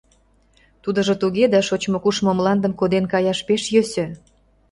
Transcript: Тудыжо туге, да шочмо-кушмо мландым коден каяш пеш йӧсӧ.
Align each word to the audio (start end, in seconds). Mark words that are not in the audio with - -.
Тудыжо 0.83 1.13
туге, 1.21 1.45
да 1.53 1.59
шочмо-кушмо 1.67 2.31
мландым 2.37 2.73
коден 2.79 3.05
каяш 3.13 3.39
пеш 3.47 3.63
йӧсӧ. 3.73 4.05